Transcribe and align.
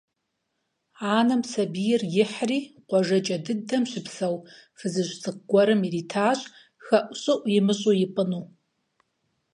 Анэм 1.17 1.41
сабийр 1.51 2.01
ихьри 2.23 2.59
къуажэкӀэ 2.87 3.37
дыдэм 3.45 3.83
щыпсэу 3.91 4.35
фызыжь 4.77 5.13
цӀыкӀу 5.21 5.43
гуэрым 5.49 5.81
иритащ 5.87 6.39
хэӀущӀыӀу 6.85 7.45
имыщӀу 7.57 7.95
ипӀыну. 8.05 8.43